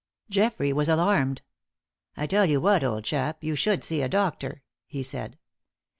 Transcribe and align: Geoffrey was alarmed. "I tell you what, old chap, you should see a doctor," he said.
Geoffrey 0.31 0.73
was 0.73 0.89
alarmed. 0.89 1.43
"I 2.17 2.25
tell 2.25 2.47
you 2.47 2.59
what, 2.59 2.83
old 2.83 3.03
chap, 3.03 3.43
you 3.43 3.53
should 3.55 3.83
see 3.83 4.01
a 4.01 4.09
doctor," 4.09 4.63
he 4.87 5.03
said. 5.03 5.37